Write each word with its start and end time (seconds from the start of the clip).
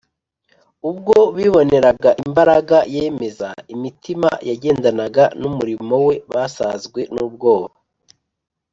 Ubwo 0.89 1.15
biboneraga 1.37 2.09
imbaraga 2.23 2.77
yemeza 2.95 3.49
imitima 3.73 4.29
yagendanaga 4.49 5.23
n’umurimo 5.41 5.95
We 6.07 6.15
basazwe 6.33 7.01
n’ubwoba 7.13 7.73